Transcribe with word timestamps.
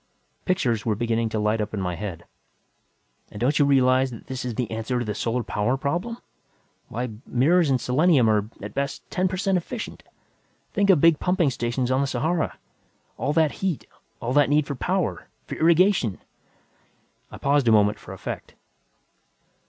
Pictures 0.45 0.83
were 0.83 0.95
beginning 0.95 1.29
to 1.29 1.37
light 1.37 1.61
up 1.61 1.75
in 1.75 1.79
my 1.79 1.93
head. 1.93 2.25
"And 3.29 3.39
don't 3.39 3.59
you 3.59 3.65
realize 3.65 4.09
that 4.09 4.25
this 4.25 4.43
is 4.43 4.55
the 4.55 4.71
answer 4.71 4.97
to 4.97 5.05
the 5.05 5.13
solar 5.13 5.43
power 5.43 5.77
problem? 5.77 6.17
Why, 6.89 7.11
mirrors 7.27 7.69
and 7.69 7.79
selenium 7.79 8.27
are, 8.27 8.49
at 8.63 8.73
best, 8.73 9.07
ten 9.11 9.27
per 9.27 9.37
cent 9.37 9.59
efficient! 9.59 10.01
Think 10.73 10.89
of 10.89 11.01
big 11.01 11.19
pumping 11.19 11.51
stations 11.51 11.91
on 11.91 12.01
the 12.01 12.07
Sahara! 12.07 12.57
All 13.19 13.31
that 13.33 13.51
heat, 13.61 13.85
all 14.19 14.33
that 14.33 14.49
need 14.49 14.65
for 14.65 14.73
power, 14.73 15.27
for 15.45 15.53
irrigation!" 15.53 16.17
I 17.29 17.37
paused 17.37 17.67
a 17.67 17.71
moment 17.71 17.99
for 17.99 18.11
effect. 18.11 18.55